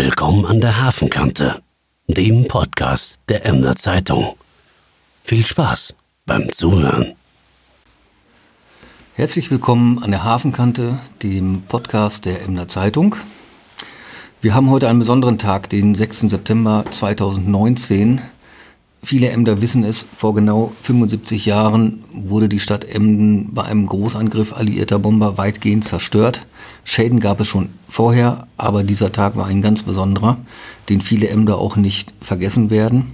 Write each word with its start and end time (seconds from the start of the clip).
Willkommen 0.00 0.46
an 0.46 0.60
der 0.60 0.80
Hafenkante, 0.80 1.60
dem 2.06 2.46
Podcast 2.46 3.18
der 3.28 3.44
Emder 3.44 3.74
Zeitung. 3.74 4.36
Viel 5.24 5.44
Spaß 5.44 5.92
beim 6.24 6.52
Zuhören. 6.52 7.16
Herzlich 9.14 9.50
willkommen 9.50 10.00
an 10.00 10.12
der 10.12 10.22
Hafenkante, 10.22 11.00
dem 11.24 11.62
Podcast 11.62 12.26
der 12.26 12.42
Emder 12.42 12.68
Zeitung. 12.68 13.16
Wir 14.40 14.54
haben 14.54 14.70
heute 14.70 14.88
einen 14.88 15.00
besonderen 15.00 15.36
Tag, 15.36 15.68
den 15.68 15.96
6. 15.96 16.20
September 16.30 16.84
2019. 16.88 18.20
Viele 19.02 19.28
Emder 19.30 19.62
wissen 19.62 19.84
es, 19.84 20.04
vor 20.16 20.34
genau 20.34 20.72
75 20.82 21.46
Jahren 21.46 22.04
wurde 22.12 22.48
die 22.48 22.58
Stadt 22.58 22.84
Emden 22.84 23.54
bei 23.54 23.62
einem 23.62 23.86
Großangriff 23.86 24.52
alliierter 24.52 24.98
Bomber 24.98 25.38
weitgehend 25.38 25.84
zerstört. 25.84 26.46
Schäden 26.82 27.20
gab 27.20 27.40
es 27.40 27.46
schon 27.46 27.68
vorher, 27.86 28.48
aber 28.56 28.82
dieser 28.82 29.12
Tag 29.12 29.36
war 29.36 29.46
ein 29.46 29.62
ganz 29.62 29.82
besonderer, 29.82 30.38
den 30.88 31.00
viele 31.00 31.28
Emder 31.28 31.58
auch 31.58 31.76
nicht 31.76 32.12
vergessen 32.20 32.70
werden. 32.70 33.12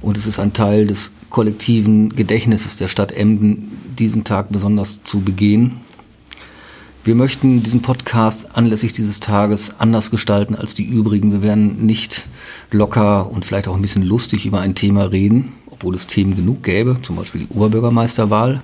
Und 0.00 0.16
es 0.16 0.26
ist 0.26 0.38
ein 0.38 0.52
Teil 0.52 0.86
des 0.86 1.10
kollektiven 1.30 2.14
Gedächtnisses 2.14 2.76
der 2.76 2.88
Stadt 2.88 3.10
Emden, 3.10 3.72
diesen 3.98 4.22
Tag 4.22 4.52
besonders 4.52 5.02
zu 5.02 5.20
begehen. 5.20 5.80
Wir 7.04 7.14
möchten 7.14 7.62
diesen 7.62 7.82
Podcast 7.82 8.56
anlässlich 8.56 8.94
dieses 8.94 9.20
Tages 9.20 9.74
anders 9.78 10.10
gestalten 10.10 10.54
als 10.54 10.74
die 10.74 10.84
übrigen. 10.84 11.32
Wir 11.32 11.42
werden 11.42 11.84
nicht 11.84 12.28
locker 12.70 13.30
und 13.30 13.44
vielleicht 13.44 13.68
auch 13.68 13.74
ein 13.74 13.82
bisschen 13.82 14.04
lustig 14.04 14.46
über 14.46 14.60
ein 14.60 14.74
Thema 14.74 15.04
reden, 15.10 15.52
obwohl 15.70 15.94
es 15.94 16.06
Themen 16.06 16.34
genug 16.34 16.62
gäbe, 16.62 16.96
zum 17.02 17.16
Beispiel 17.16 17.42
die 17.42 17.54
Oberbürgermeisterwahl, 17.54 18.62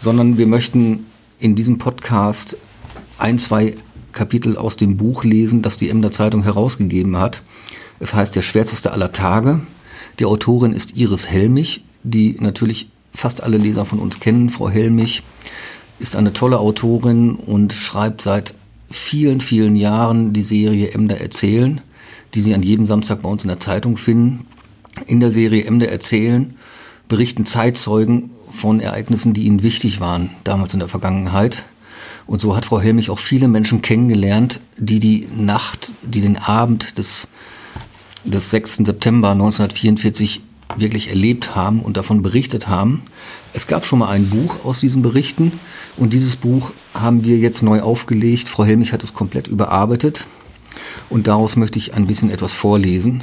sondern 0.00 0.38
wir 0.38 0.48
möchten 0.48 1.06
in 1.38 1.54
diesem 1.54 1.78
Podcast 1.78 2.56
ein, 3.16 3.38
zwei 3.38 3.76
Kapitel 4.10 4.56
aus 4.56 4.76
dem 4.76 4.96
Buch 4.96 5.22
lesen, 5.22 5.62
das 5.62 5.76
die 5.76 5.88
Emder 5.88 6.10
Zeitung 6.10 6.42
herausgegeben 6.42 7.16
hat. 7.16 7.44
Es 8.00 8.12
heißt 8.12 8.34
Der 8.34 8.42
schwärzeste 8.42 8.90
aller 8.90 9.12
Tage. 9.12 9.60
Die 10.18 10.24
Autorin 10.24 10.72
ist 10.72 10.96
Iris 10.96 11.28
Helmich, 11.28 11.84
die 12.02 12.38
natürlich 12.40 12.90
fast 13.14 13.40
alle 13.40 13.56
Leser 13.56 13.84
von 13.84 14.00
uns 14.00 14.18
kennen. 14.18 14.50
Frau 14.50 14.68
Helmich 14.68 15.22
ist 15.98 16.16
eine 16.16 16.32
tolle 16.32 16.58
Autorin 16.58 17.36
und 17.36 17.72
schreibt 17.72 18.22
seit 18.22 18.54
vielen, 18.90 19.40
vielen 19.40 19.76
Jahren 19.76 20.32
die 20.32 20.42
Serie 20.42 20.90
Emder 20.90 21.20
erzählen, 21.20 21.80
die 22.34 22.40
Sie 22.40 22.54
an 22.54 22.62
jedem 22.62 22.86
Samstag 22.86 23.22
bei 23.22 23.28
uns 23.28 23.44
in 23.44 23.48
der 23.48 23.60
Zeitung 23.60 23.96
finden. 23.96 24.46
In 25.06 25.20
der 25.20 25.32
Serie 25.32 25.64
Emder 25.64 25.88
erzählen 25.88 26.54
berichten 27.08 27.46
Zeitzeugen 27.46 28.30
von 28.50 28.80
Ereignissen, 28.80 29.34
die 29.34 29.44
ihnen 29.44 29.62
wichtig 29.62 30.00
waren, 30.00 30.30
damals 30.44 30.72
in 30.72 30.80
der 30.80 30.88
Vergangenheit. 30.88 31.64
Und 32.26 32.40
so 32.40 32.56
hat 32.56 32.66
Frau 32.66 32.80
Helmich 32.80 33.10
auch 33.10 33.18
viele 33.18 33.48
Menschen 33.48 33.82
kennengelernt, 33.82 34.60
die 34.76 34.98
die 34.98 35.28
Nacht, 35.36 35.92
die 36.02 36.20
den 36.20 36.36
Abend 36.36 36.98
des, 36.98 37.28
des 38.24 38.50
6. 38.50 38.78
September 38.78 39.30
1944 39.30 40.40
wirklich 40.76 41.08
erlebt 41.08 41.54
haben 41.54 41.80
und 41.80 41.96
davon 41.96 42.22
berichtet 42.22 42.68
haben. 42.68 43.02
Es 43.52 43.66
gab 43.66 43.86
schon 43.86 44.00
mal 44.00 44.08
ein 44.08 44.28
Buch 44.28 44.64
aus 44.64 44.80
diesen 44.80 45.02
Berichten 45.02 45.52
und 45.96 46.12
dieses 46.12 46.36
Buch 46.36 46.72
haben 46.92 47.24
wir 47.24 47.38
jetzt 47.38 47.62
neu 47.62 47.80
aufgelegt. 47.80 48.48
Frau 48.48 48.64
Helmich 48.64 48.92
hat 48.92 49.02
es 49.02 49.14
komplett 49.14 49.48
überarbeitet 49.48 50.26
und 51.08 51.26
daraus 51.26 51.56
möchte 51.56 51.78
ich 51.78 51.94
ein 51.94 52.06
bisschen 52.06 52.30
etwas 52.30 52.52
vorlesen. 52.52 53.22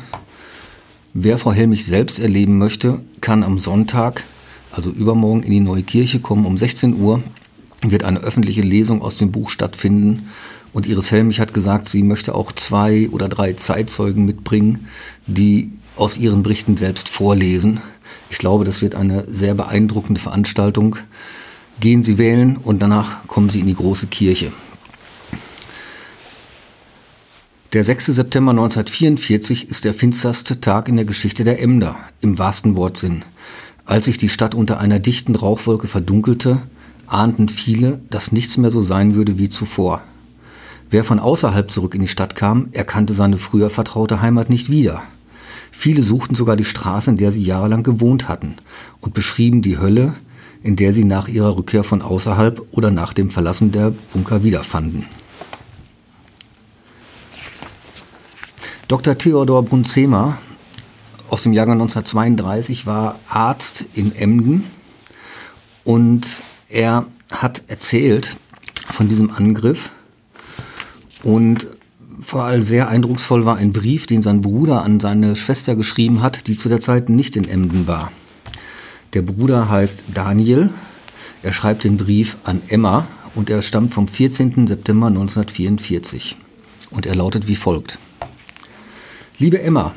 Wer 1.13 1.37
Frau 1.37 1.51
Helmich 1.51 1.85
selbst 1.85 2.17
erleben 2.17 2.57
möchte, 2.57 3.01
kann 3.21 3.43
am 3.43 3.59
Sonntag, 3.59 4.23
also 4.71 4.89
übermorgen, 4.89 5.43
in 5.43 5.51
die 5.51 5.59
neue 5.59 5.83
Kirche 5.83 6.19
kommen. 6.19 6.45
Um 6.45 6.57
16 6.57 6.99
Uhr 6.99 7.21
wird 7.83 8.03
eine 8.03 8.19
öffentliche 8.19 8.61
Lesung 8.61 9.01
aus 9.03 9.17
dem 9.17 9.31
Buch 9.31 9.51
stattfinden. 9.51 10.29
Und 10.73 10.87
Iris 10.87 11.11
Helmich 11.11 11.39
hat 11.39 11.53
gesagt, 11.53 11.87
sie 11.87 12.01
möchte 12.01 12.33
auch 12.33 12.51
zwei 12.51 13.09
oder 13.11 13.29
drei 13.29 13.53
Zeitzeugen 13.53 14.25
mitbringen, 14.25 14.87
die 15.27 15.71
aus 15.95 16.17
ihren 16.17 16.43
Berichten 16.43 16.77
selbst 16.77 17.09
vorlesen. 17.09 17.81
Ich 18.29 18.37
glaube, 18.37 18.65
das 18.65 18.81
wird 18.81 18.95
eine 18.95 19.25
sehr 19.27 19.53
beeindruckende 19.53 20.19
Veranstaltung. 20.19 20.95
Gehen 21.79 22.03
Sie 22.03 22.17
wählen 22.17 22.57
und 22.57 22.81
danach 22.81 23.27
kommen 23.27 23.49
Sie 23.49 23.59
in 23.59 23.67
die 23.67 23.75
große 23.75 24.07
Kirche. 24.07 24.51
Der 27.73 27.83
6. 27.83 28.05
September 28.07 28.51
1944 28.51 29.67
ist 29.67 29.83
der 29.83 29.95
finsterste 29.95 30.61
Tag 30.61 30.87
in 30.87 30.95
der 30.95 31.05
Geschichte 31.05 31.43
der 31.43 31.59
Emder, 31.59 31.95
im 32.21 32.37
wahrsten 32.37 32.75
Wortsinn. 32.75 33.25
Als 33.85 34.05
sich 34.05 34.19
die 34.19 34.29
Stadt 34.29 34.53
unter 34.53 34.79
einer 34.79 34.99
dichten 34.99 35.35
Rauchwolke 35.35 35.87
verdunkelte, 35.87 36.61
ahnten 37.07 37.49
viele, 37.49 37.99
dass 38.11 38.31
nichts 38.31 38.57
mehr 38.57 38.69
so 38.69 38.81
sein 38.81 39.15
würde 39.15 39.39
wie 39.39 39.49
zuvor. 39.49 40.03
Wer 40.91 41.03
von 41.03 41.19
außerhalb 41.19 41.71
zurück 41.71 41.95
in 41.95 42.01
die 42.01 42.07
Stadt 42.07 42.35
kam, 42.35 42.69
erkannte 42.73 43.15
seine 43.15 43.37
früher 43.37 43.71
vertraute 43.71 44.21
Heimat 44.21 44.51
nicht 44.51 44.69
wieder. 44.69 45.01
Viele 45.75 46.03
suchten 46.03 46.35
sogar 46.35 46.55
die 46.55 46.63
Straße, 46.63 47.09
in 47.09 47.17
der 47.17 47.31
sie 47.31 47.43
jahrelang 47.43 47.81
gewohnt 47.83 48.29
hatten, 48.29 48.55
und 49.01 49.13
beschrieben 49.13 49.63
die 49.63 49.79
Hölle, 49.79 50.13
in 50.61 50.75
der 50.77 50.93
sie 50.93 51.03
nach 51.03 51.27
ihrer 51.27 51.57
Rückkehr 51.57 51.83
von 51.83 52.01
außerhalb 52.01 52.63
oder 52.71 52.91
nach 52.91 53.11
dem 53.11 53.31
Verlassen 53.31 53.71
der 53.71 53.91
Bunker 54.13 54.43
wiederfanden. 54.43 55.07
Dr. 58.87 59.17
Theodor 59.17 59.63
Brunzema 59.63 60.37
aus 61.27 61.43
dem 61.43 61.53
Jahrgang 61.53 61.81
1932 61.81 62.85
war 62.85 63.19
Arzt 63.27 63.85
in 63.95 64.15
Emden 64.15 64.65
und 65.83 66.43
er 66.69 67.07
hat 67.31 67.63
erzählt 67.67 68.37
von 68.91 69.09
diesem 69.09 69.31
Angriff 69.31 69.91
und 71.23 71.67
vor 72.23 72.43
allem 72.43 72.63
sehr 72.63 72.87
eindrucksvoll 72.87 73.45
war 73.45 73.57
ein 73.57 73.73
Brief, 73.73 74.07
den 74.07 74.21
sein 74.21 74.41
Bruder 74.41 74.83
an 74.83 74.99
seine 74.99 75.35
Schwester 75.35 75.75
geschrieben 75.75 76.21
hat, 76.21 76.47
die 76.47 76.55
zu 76.55 76.69
der 76.69 76.81
Zeit 76.81 77.09
nicht 77.09 77.35
in 77.35 77.47
Emden 77.47 77.85
war. 77.87 78.11
Der 79.13 79.21
Bruder 79.21 79.69
heißt 79.69 80.05
Daniel. 80.13 80.69
Er 81.43 81.53
schreibt 81.53 81.83
den 81.83 81.97
Brief 81.97 82.37
an 82.43 82.61
Emma 82.67 83.05
und 83.35 83.49
er 83.49 83.61
stammt 83.61 83.93
vom 83.93 84.07
14. 84.07 84.67
September 84.67 85.07
1944. 85.07 86.37
Und 86.89 87.05
er 87.05 87.15
lautet 87.15 87.47
wie 87.47 87.55
folgt. 87.55 87.99
Liebe 89.37 89.61
Emma, 89.61 89.93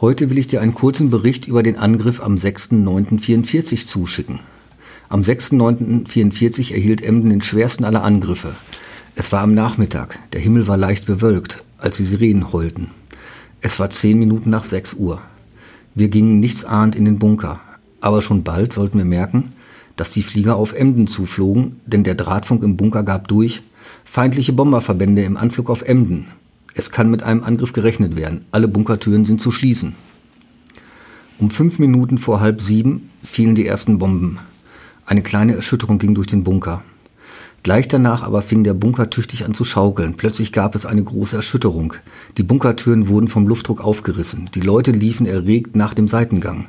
heute 0.00 0.30
will 0.30 0.38
ich 0.38 0.48
dir 0.48 0.60
einen 0.60 0.74
kurzen 0.74 1.10
Bericht 1.10 1.46
über 1.46 1.62
den 1.62 1.76
Angriff 1.76 2.20
am 2.20 2.34
6.9.44 2.34 3.86
zuschicken. 3.86 4.40
Am 5.08 5.20
6.9.44 5.20 6.72
erhielt 6.74 7.02
Emden 7.02 7.30
den 7.30 7.42
schwersten 7.42 7.84
aller 7.84 8.02
Angriffe. 8.02 8.54
Es 9.14 9.30
war 9.32 9.42
am 9.42 9.54
Nachmittag, 9.54 10.18
der 10.32 10.40
Himmel 10.40 10.66
war 10.66 10.76
leicht 10.76 11.06
bewölkt, 11.06 11.62
als 11.78 11.96
die 11.96 12.04
Sirenen 12.04 12.52
heulten. 12.52 12.90
Es 13.60 13.78
war 13.78 13.90
zehn 13.90 14.18
Minuten 14.18 14.50
nach 14.50 14.64
sechs 14.64 14.94
Uhr. 14.94 15.22
Wir 15.94 16.08
gingen 16.08 16.40
nichtsahnd 16.40 16.96
in 16.96 17.04
den 17.04 17.18
Bunker, 17.18 17.60
aber 18.00 18.22
schon 18.22 18.42
bald 18.42 18.72
sollten 18.72 18.98
wir 18.98 19.04
merken, 19.04 19.52
dass 19.96 20.12
die 20.12 20.22
Flieger 20.22 20.56
auf 20.56 20.72
Emden 20.72 21.06
zuflogen, 21.06 21.80
denn 21.86 22.02
der 22.02 22.16
Drahtfunk 22.16 22.62
im 22.62 22.76
Bunker 22.76 23.04
gab 23.04 23.28
durch, 23.28 23.62
feindliche 24.04 24.52
Bomberverbände 24.52 25.22
im 25.22 25.36
Anflug 25.36 25.70
auf 25.70 25.82
Emden, 25.82 26.26
es 26.76 26.90
kann 26.90 27.08
mit 27.08 27.22
einem 27.22 27.44
Angriff 27.44 27.72
gerechnet 27.72 28.16
werden. 28.16 28.44
Alle 28.50 28.66
Bunkertüren 28.66 29.24
sind 29.24 29.40
zu 29.40 29.52
schließen. 29.52 29.94
Um 31.38 31.50
fünf 31.50 31.78
Minuten 31.78 32.18
vor 32.18 32.40
halb 32.40 32.60
sieben 32.60 33.10
fielen 33.22 33.54
die 33.54 33.66
ersten 33.66 33.98
Bomben. 33.98 34.38
Eine 35.06 35.22
kleine 35.22 35.54
Erschütterung 35.54 35.98
ging 35.98 36.16
durch 36.16 36.26
den 36.26 36.42
Bunker. 36.42 36.82
Gleich 37.64 37.88
danach 37.88 38.22
aber 38.22 38.42
fing 38.42 38.62
der 38.62 38.74
Bunker 38.74 39.10
tüchtig 39.10 39.44
an 39.44 39.54
zu 39.54 39.64
schaukeln. 39.64 40.16
Plötzlich 40.16 40.52
gab 40.52 40.76
es 40.76 40.86
eine 40.86 41.02
große 41.02 41.34
Erschütterung. 41.34 41.94
Die 42.38 42.44
Bunkertüren 42.44 43.08
wurden 43.08 43.26
vom 43.26 43.48
Luftdruck 43.48 43.82
aufgerissen. 43.82 44.48
Die 44.54 44.60
Leute 44.60 44.92
liefen 44.92 45.26
erregt 45.26 45.74
nach 45.74 45.94
dem 45.94 46.06
Seitengang. 46.06 46.66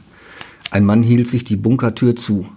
Ein 0.71 0.85
Mann 0.85 1.03
hielt 1.03 1.27
sich 1.27 1.43
die 1.43 1.57
Bunkertür 1.57 2.15
zu. 2.15 2.47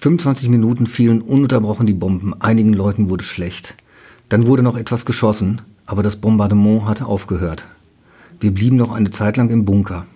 25 0.00 0.48
Minuten 0.48 0.86
fielen 0.86 1.20
ununterbrochen 1.20 1.86
die 1.86 1.92
Bomben. 1.92 2.32
Einigen 2.40 2.72
Leuten 2.72 3.10
wurde 3.10 3.24
schlecht. 3.24 3.74
Dann 4.30 4.46
wurde 4.46 4.62
noch 4.62 4.78
etwas 4.78 5.04
geschossen 5.04 5.60
aber 5.86 6.02
das 6.02 6.16
Bombardement 6.16 6.86
hatte 6.86 7.06
aufgehört. 7.06 7.64
Wir 8.40 8.52
blieben 8.52 8.76
noch 8.76 8.92
eine 8.92 9.10
Zeit 9.10 9.36
lang 9.36 9.50
im 9.50 9.64
Bunker. 9.64 10.06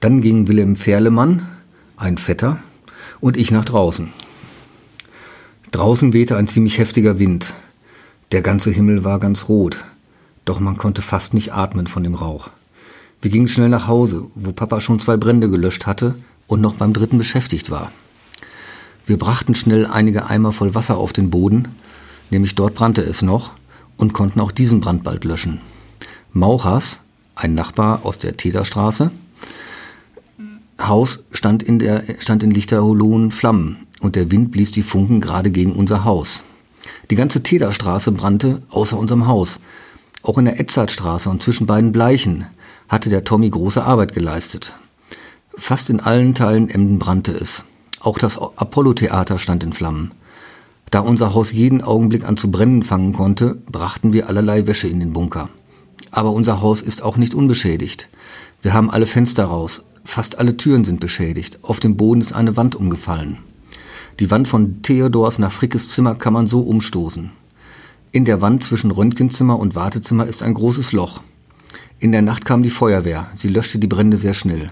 Dann 0.00 0.20
gingen 0.20 0.48
Wilhelm 0.48 0.76
Ferlemann, 0.76 1.46
ein 1.96 2.18
Vetter, 2.18 2.58
und 3.20 3.36
ich 3.36 3.50
nach 3.50 3.64
draußen. 3.64 4.12
Draußen 5.74 6.12
wehte 6.12 6.36
ein 6.36 6.46
ziemlich 6.46 6.78
heftiger 6.78 7.18
Wind. 7.18 7.52
Der 8.30 8.42
ganze 8.42 8.70
Himmel 8.70 9.02
war 9.02 9.18
ganz 9.18 9.48
rot, 9.48 9.78
doch 10.44 10.60
man 10.60 10.76
konnte 10.76 11.02
fast 11.02 11.34
nicht 11.34 11.52
atmen 11.52 11.88
von 11.88 12.04
dem 12.04 12.14
Rauch. 12.14 12.50
Wir 13.20 13.32
gingen 13.32 13.48
schnell 13.48 13.70
nach 13.70 13.88
Hause, 13.88 14.28
wo 14.36 14.52
Papa 14.52 14.80
schon 14.80 15.00
zwei 15.00 15.16
Brände 15.16 15.50
gelöscht 15.50 15.84
hatte 15.84 16.14
und 16.46 16.60
noch 16.60 16.74
beim 16.74 16.92
dritten 16.92 17.18
beschäftigt 17.18 17.72
war. 17.72 17.90
Wir 19.04 19.18
brachten 19.18 19.56
schnell 19.56 19.84
einige 19.84 20.30
Eimer 20.30 20.52
voll 20.52 20.76
Wasser 20.76 20.96
auf 20.96 21.12
den 21.12 21.30
Boden, 21.30 21.66
nämlich 22.30 22.54
dort 22.54 22.76
brannte 22.76 23.00
es 23.00 23.22
noch, 23.22 23.50
und 23.96 24.12
konnten 24.12 24.38
auch 24.38 24.52
diesen 24.52 24.80
Brand 24.80 25.02
bald 25.02 25.24
löschen. 25.24 25.60
Mauchers, 26.32 27.00
ein 27.34 27.54
Nachbar 27.54 28.02
aus 28.04 28.20
der 28.20 28.36
Täterstraße, 28.36 29.10
Haus 30.80 31.24
stand 31.32 31.64
in, 31.64 31.80
der, 31.80 32.04
stand 32.20 32.44
in 32.44 32.52
lichterlohen 32.52 33.32
Flammen 33.32 33.83
und 34.04 34.16
der 34.16 34.30
Wind 34.30 34.52
blies 34.52 34.70
die 34.70 34.82
Funken 34.82 35.20
gerade 35.20 35.50
gegen 35.50 35.72
unser 35.72 36.04
Haus. 36.04 36.44
Die 37.10 37.16
ganze 37.16 37.42
Täterstraße 37.42 38.12
brannte 38.12 38.62
außer 38.70 38.98
unserem 38.98 39.26
Haus. 39.26 39.60
Auch 40.22 40.38
in 40.38 40.44
der 40.44 40.60
Edzardstraße 40.60 41.28
und 41.28 41.42
zwischen 41.42 41.66
beiden 41.66 41.92
Bleichen 41.92 42.46
hatte 42.88 43.10
der 43.10 43.24
Tommy 43.24 43.50
große 43.50 43.82
Arbeit 43.82 44.14
geleistet. 44.14 44.72
Fast 45.56 45.90
in 45.90 46.00
allen 46.00 46.34
Teilen 46.34 46.68
Emden 46.68 46.98
brannte 46.98 47.32
es. 47.32 47.64
Auch 48.00 48.18
das 48.18 48.38
Apollo-Theater 48.38 49.38
stand 49.38 49.64
in 49.64 49.72
Flammen. 49.72 50.12
Da 50.90 51.00
unser 51.00 51.34
Haus 51.34 51.52
jeden 51.52 51.82
Augenblick 51.82 52.24
an 52.24 52.36
zu 52.36 52.50
brennen 52.50 52.82
fangen 52.82 53.14
konnte, 53.14 53.56
brachten 53.70 54.12
wir 54.12 54.28
allerlei 54.28 54.66
Wäsche 54.66 54.88
in 54.88 55.00
den 55.00 55.12
Bunker. 55.12 55.48
Aber 56.10 56.32
unser 56.32 56.60
Haus 56.60 56.80
ist 56.82 57.02
auch 57.02 57.16
nicht 57.16 57.34
unbeschädigt. 57.34 58.08
Wir 58.62 58.74
haben 58.74 58.90
alle 58.90 59.06
Fenster 59.06 59.46
raus, 59.46 59.84
fast 60.04 60.38
alle 60.38 60.56
Türen 60.56 60.84
sind 60.84 61.00
beschädigt, 61.00 61.58
auf 61.62 61.80
dem 61.80 61.96
Boden 61.96 62.20
ist 62.20 62.32
eine 62.32 62.56
Wand 62.56 62.76
umgefallen. 62.76 63.38
Die 64.20 64.30
Wand 64.30 64.46
von 64.46 64.82
Theodors 64.82 65.40
nach 65.40 65.50
Frickes 65.50 65.90
Zimmer 65.90 66.14
kann 66.14 66.32
man 66.32 66.46
so 66.46 66.60
umstoßen. 66.60 67.30
In 68.12 68.24
der 68.24 68.40
Wand 68.40 68.62
zwischen 68.62 68.92
Röntgenzimmer 68.92 69.58
und 69.58 69.74
Wartezimmer 69.74 70.26
ist 70.26 70.44
ein 70.44 70.54
großes 70.54 70.92
Loch. 70.92 71.20
In 71.98 72.12
der 72.12 72.22
Nacht 72.22 72.44
kam 72.44 72.62
die 72.62 72.70
Feuerwehr, 72.70 73.26
sie 73.34 73.48
löschte 73.48 73.80
die 73.80 73.88
Brände 73.88 74.16
sehr 74.16 74.34
schnell. 74.34 74.70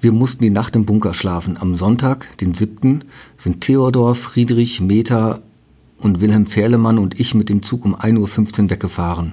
Wir 0.00 0.12
mussten 0.12 0.42
die 0.42 0.50
Nacht 0.50 0.74
im 0.74 0.86
Bunker 0.86 1.12
schlafen. 1.12 1.58
Am 1.58 1.74
Sonntag, 1.74 2.34
den 2.38 2.54
7., 2.54 3.04
sind 3.36 3.60
Theodor, 3.60 4.14
Friedrich, 4.14 4.80
Meta 4.80 5.40
und 5.98 6.22
Wilhelm 6.22 6.46
Ferlemann 6.46 6.98
und 6.98 7.20
ich 7.20 7.34
mit 7.34 7.50
dem 7.50 7.62
Zug 7.62 7.84
um 7.84 7.94
1.15 7.94 8.62
Uhr 8.62 8.70
weggefahren. 8.70 9.32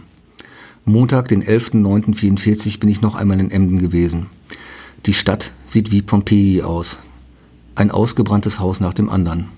Montag, 0.83 1.29
den 1.29 1.43
11.09.44 1.43 2.79
bin 2.79 2.89
ich 2.89 3.01
noch 3.01 3.15
einmal 3.15 3.39
in 3.39 3.51
Emden 3.51 3.79
gewesen. 3.79 4.27
Die 5.05 5.13
Stadt 5.13 5.53
sieht 5.65 5.91
wie 5.91 6.01
Pompeji 6.01 6.61
aus. 6.61 6.99
Ein 7.75 7.89
ausgebranntes 7.89 8.59
Haus 8.59 8.79
nach 8.79 8.93
dem 8.93 9.09
anderen. 9.09 9.49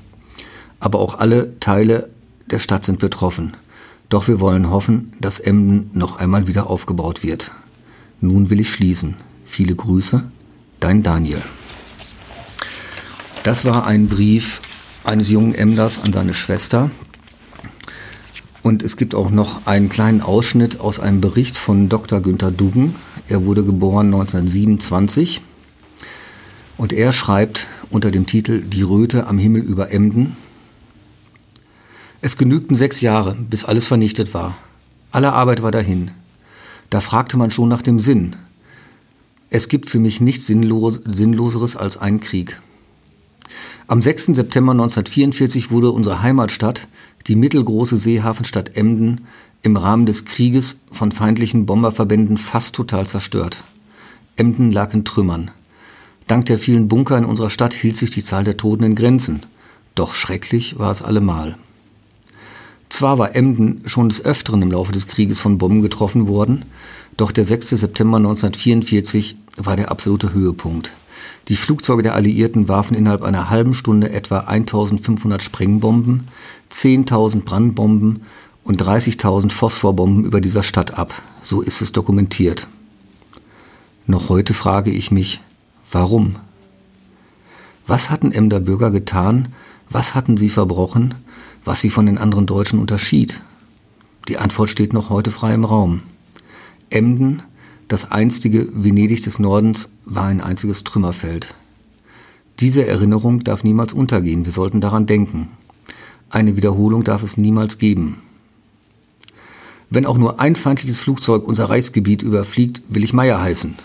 Aber 0.79 0.99
auch 0.99 1.19
alle 1.19 1.59
Teile 1.59 2.09
der 2.49 2.59
Stadt 2.59 2.85
sind 2.85 2.99
betroffen. 2.99 3.57
Doch 4.07 4.27
wir 4.27 4.39
wollen 4.39 4.69
hoffen, 4.69 5.13
dass 5.19 5.39
Emden 5.39 5.89
noch 5.93 6.17
einmal 6.17 6.47
wieder 6.47 6.69
aufgebaut 6.69 7.23
wird. 7.23 7.51
Nun 8.21 8.49
will 8.49 8.59
ich 8.59 8.69
schließen. 8.69 9.15
Viele 9.43 9.75
Grüße, 9.75 10.23
dein 10.79 11.03
Daniel. 11.03 11.41
Das 13.43 13.65
war 13.65 13.85
ein 13.85 14.07
Brief 14.07 14.61
eines 15.03 15.29
jungen 15.29 15.53
Emders 15.53 15.99
an 16.03 16.13
seine 16.13 16.33
Schwester. 16.33 16.89
Und 18.63 18.81
es 18.81 18.97
gibt 18.97 19.13
auch 19.13 19.29
noch 19.29 19.67
einen 19.67 19.89
kleinen 19.89 20.21
Ausschnitt 20.21 20.79
aus 20.79 20.99
einem 20.99 21.21
Bericht 21.21 21.57
von 21.57 21.89
Dr. 21.89 22.21
Günther 22.21 22.51
Duggen. 22.51 22.95
Er 23.27 23.45
wurde 23.45 23.63
geboren 23.63 24.07
1927 24.07 25.41
und 26.77 26.93
er 26.93 27.11
schreibt 27.11 27.67
unter 27.89 28.11
dem 28.11 28.25
Titel 28.25 28.61
Die 28.61 28.81
Röte 28.81 29.27
am 29.27 29.37
Himmel 29.37 29.61
über 29.61 29.91
Emden. 29.91 30.35
Es 32.21 32.37
genügten 32.37 32.75
sechs 32.75 33.01
Jahre, 33.01 33.35
bis 33.35 33.65
alles 33.65 33.87
vernichtet 33.87 34.33
war. 34.33 34.57
Alle 35.11 35.33
Arbeit 35.33 35.61
war 35.61 35.71
dahin. 35.71 36.11
Da 36.89 37.01
fragte 37.01 37.37
man 37.37 37.51
schon 37.51 37.69
nach 37.69 37.81
dem 37.81 37.99
Sinn. 37.99 38.35
Es 39.49 39.69
gibt 39.69 39.89
für 39.89 39.99
mich 39.99 40.21
nichts 40.21 40.47
Sinnlos 40.47 41.01
Sinnloseres 41.05 41.75
als 41.75 41.97
einen 41.97 42.19
Krieg. 42.19 42.59
Am 43.87 44.01
6. 44.01 44.27
September 44.27 44.71
1944 44.71 45.69
wurde 45.69 45.91
unsere 45.91 46.21
Heimatstadt, 46.21 46.87
die 47.27 47.35
mittelgroße 47.35 47.97
Seehafenstadt 47.97 48.75
Emden, 48.75 49.21
im 49.61 49.77
Rahmen 49.77 50.05
des 50.05 50.25
Krieges 50.25 50.79
von 50.91 51.11
feindlichen 51.11 51.65
Bomberverbänden 51.65 52.37
fast 52.37 52.75
total 52.75 53.07
zerstört. 53.07 53.63
Emden 54.35 54.71
lag 54.71 54.93
in 54.93 55.05
Trümmern. 55.05 55.51
Dank 56.27 56.47
der 56.47 56.57
vielen 56.57 56.87
Bunker 56.87 57.17
in 57.17 57.25
unserer 57.25 57.49
Stadt 57.49 57.73
hielt 57.73 57.97
sich 57.97 58.09
die 58.09 58.23
Zahl 58.23 58.43
der 58.43 58.57
Toten 58.57 58.83
in 58.83 58.95
Grenzen. 58.95 59.43
Doch 59.93 60.13
schrecklich 60.15 60.79
war 60.79 60.91
es 60.91 61.01
allemal. 61.01 61.55
Zwar 62.89 63.17
war 63.17 63.35
Emden 63.35 63.83
schon 63.87 64.09
des 64.09 64.23
Öfteren 64.23 64.61
im 64.61 64.71
Laufe 64.71 64.91
des 64.91 65.07
Krieges 65.07 65.39
von 65.39 65.57
Bomben 65.57 65.81
getroffen 65.81 66.27
worden, 66.27 66.65
doch 67.17 67.31
der 67.31 67.45
6. 67.45 67.69
September 67.69 68.17
1944 68.17 69.35
war 69.57 69.75
der 69.75 69.91
absolute 69.91 70.33
Höhepunkt. 70.33 70.91
Die 71.47 71.55
Flugzeuge 71.55 72.03
der 72.03 72.15
Alliierten 72.15 72.67
warfen 72.67 72.95
innerhalb 72.95 73.21
einer 73.21 73.49
halben 73.49 73.73
Stunde 73.73 74.11
etwa 74.11 74.39
1500 74.39 75.43
Sprengbomben, 75.43 76.27
10.000 76.71 77.43
Brandbomben 77.43 78.23
und 78.63 78.81
30.000 78.81 79.51
Phosphorbomben 79.51 80.25
über 80.25 80.41
dieser 80.41 80.63
Stadt 80.63 80.97
ab. 80.97 81.21
So 81.43 81.61
ist 81.61 81.81
es 81.81 81.91
dokumentiert. 81.91 82.67
Noch 84.07 84.29
heute 84.29 84.53
frage 84.53 84.91
ich 84.91 85.11
mich, 85.11 85.41
warum? 85.91 86.35
Was 87.87 88.09
hatten 88.09 88.31
Emder 88.31 88.59
Bürger 88.59 88.91
getan? 88.91 89.53
Was 89.89 90.15
hatten 90.15 90.37
sie 90.37 90.49
verbrochen? 90.49 91.15
Was 91.63 91.81
sie 91.81 91.89
von 91.89 92.05
den 92.05 92.17
anderen 92.17 92.45
Deutschen 92.45 92.79
unterschied? 92.79 93.41
Die 94.27 94.37
Antwort 94.37 94.69
steht 94.69 94.93
noch 94.93 95.09
heute 95.09 95.31
frei 95.31 95.53
im 95.53 95.65
Raum. 95.65 96.01
Emden 96.89 97.43
das 97.87 98.11
einstige 98.11 98.67
Venedig 98.73 99.21
des 99.21 99.37
Nordens 99.37 99.89
war 100.05 100.25
ein 100.25 100.41
einziges 100.41 100.83
Trümmerfeld. 100.83 101.53
Diese 102.59 102.87
Erinnerung 102.87 103.43
darf 103.43 103.63
niemals 103.63 103.93
untergehen, 103.93 104.45
wir 104.45 104.51
sollten 104.51 104.81
daran 104.81 105.05
denken. 105.05 105.49
Eine 106.29 106.55
Wiederholung 106.55 107.03
darf 107.03 107.21
es 107.21 107.37
niemals 107.37 107.77
geben. 107.77 108.21
Wenn 109.91 110.07
auch 110.07 110.17
nur 110.17 110.39
ein 110.39 110.55
feindliches 110.55 110.99
Flugzeug 110.99 111.47
unser 111.47 111.69
Reichsgebiet 111.69 112.23
überfliegt, 112.23 112.81
will 112.89 113.03
ich 113.03 113.13
Meier 113.13 113.39
heißen. 113.39 113.75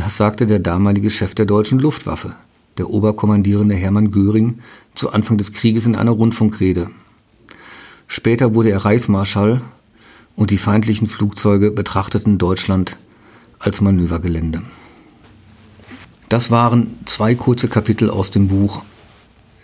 Das 0.00 0.16
sagte 0.16 0.46
der 0.46 0.60
damalige 0.60 1.10
Chef 1.10 1.34
der 1.34 1.44
deutschen 1.44 1.78
Luftwaffe, 1.78 2.34
der 2.78 2.88
Oberkommandierende 2.88 3.74
Hermann 3.74 4.10
Göring, 4.10 4.60
zu 4.94 5.10
Anfang 5.10 5.36
des 5.36 5.52
Krieges 5.52 5.84
in 5.84 5.94
einer 5.94 6.12
Rundfunkrede. 6.12 6.88
Später 8.06 8.54
wurde 8.54 8.70
er 8.70 8.82
Reichsmarschall 8.86 9.60
und 10.36 10.52
die 10.52 10.56
feindlichen 10.56 11.06
Flugzeuge 11.06 11.70
betrachteten 11.70 12.38
Deutschland 12.38 12.96
als 13.58 13.82
Manövergelände. 13.82 14.62
Das 16.30 16.50
waren 16.50 16.96
zwei 17.04 17.34
kurze 17.34 17.68
Kapitel 17.68 18.08
aus 18.08 18.30
dem 18.30 18.48
Buch 18.48 18.80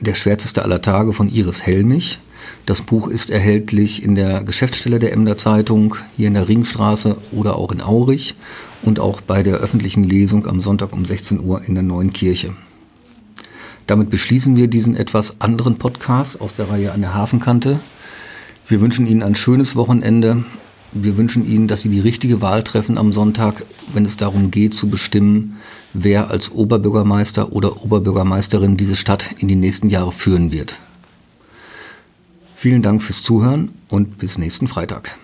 Der 0.01 0.15
schwärzeste 0.15 0.63
aller 0.65 0.83
Tage 0.83 1.15
von 1.15 1.31
Iris 1.31 1.63
Helmich. 1.63 2.19
Das 2.65 2.83
Buch 2.83 3.09
ist 3.09 3.31
erhältlich 3.31 4.03
in 4.03 4.15
der 4.15 4.43
Geschäftsstelle 4.43 4.99
der 4.99 5.13
Emder 5.13 5.37
Zeitung, 5.37 5.97
hier 6.17 6.29
in 6.29 6.35
der 6.35 6.49
Ringstraße 6.49 7.17
oder 7.33 7.57
auch 7.57 7.73
in 7.73 7.81
Aurich 7.81 8.35
und 8.83 9.01
auch 9.01 9.21
bei 9.21 9.43
der 9.43 9.57
öffentlichen 9.57 10.05
Lesung 10.05 10.47
am 10.47 10.61
Sonntag 10.61 10.93
um 10.93 11.05
16 11.05 11.41
Uhr 11.41 11.63
in 11.65 11.75
der 11.75 11.83
Neuen 11.83 12.13
Kirche. 12.13 12.55
Damit 13.87 14.11
beschließen 14.11 14.57
wir 14.57 14.69
diesen 14.69 14.97
etwas 14.97 15.41
anderen 15.41 15.77
Podcast 15.77 16.41
aus 16.41 16.57
der 16.57 16.69
Reihe 16.69 16.93
an 16.93 17.01
der 17.01 17.15
Hafenkante. 17.15 17.79
Wir 18.67 18.81
wünschen 18.81 19.07
Ihnen 19.07 19.23
ein 19.23 19.37
schönes 19.37 19.77
Wochenende 19.77 20.45
wir 21.03 21.17
wünschen 21.17 21.45
Ihnen, 21.45 21.69
dass 21.69 21.83
Sie 21.83 21.89
die 21.89 22.01
richtige 22.01 22.41
Wahl 22.41 22.63
treffen 22.63 22.97
am 22.97 23.13
Sonntag, 23.13 23.65
wenn 23.93 24.05
es 24.05 24.17
darum 24.17 24.51
geht 24.51 24.73
zu 24.73 24.89
bestimmen, 24.89 25.57
wer 25.93 26.31
als 26.31 26.51
Oberbürgermeister 26.51 27.53
oder 27.53 27.83
Oberbürgermeisterin 27.83 28.77
diese 28.77 28.97
Stadt 28.97 29.31
in 29.39 29.49
die 29.49 29.57
nächsten 29.57 29.91
Jahre 29.91 30.13
führen 30.13 30.53
wird. 30.53 30.79
Vielen 32.59 32.81
Dank 32.81 33.03
fürs 33.03 33.23
Zuhören 33.23 33.71
und 33.91 34.17
bis 34.17 34.39
nächsten 34.39 34.67
Freitag. 34.67 35.19